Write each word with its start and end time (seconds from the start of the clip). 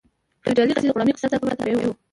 فیوډالي 0.43 0.71
اقتصاد 0.71 0.89
د 0.91 0.95
غلامي 0.95 1.11
اقتصاد 1.13 1.29
په 1.31 1.37
پرتله 1.41 1.59
طبیعي 1.59 1.85
و. 1.87 1.93